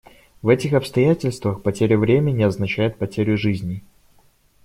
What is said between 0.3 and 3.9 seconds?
В этих обстоятельствах потеря времени означает потерю жизней.